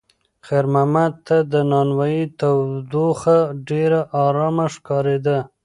خیر 0.45 0.65
محمد 0.73 1.13
ته 1.27 1.37
د 1.51 1.53
نانوایۍ 1.71 2.21
تودوخه 2.39 3.37
ډېره 3.69 4.01
ارامه 4.25 4.65
ښکارېده. 4.75 5.37